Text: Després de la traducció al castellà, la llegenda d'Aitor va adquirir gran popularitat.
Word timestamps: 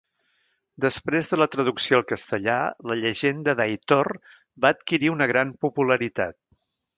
Després 0.83 1.27
de 1.33 1.37
la 1.41 1.47
traducció 1.55 1.99
al 1.99 2.07
castellà, 2.11 2.55
la 2.93 2.97
llegenda 3.01 3.55
d'Aitor 3.61 4.11
va 4.67 4.73
adquirir 4.79 5.13
gran 5.35 5.53
popularitat. 5.67 6.39